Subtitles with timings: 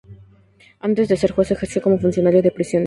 [0.87, 2.79] Antes de ser juez ejerció como funcionario de prisiones.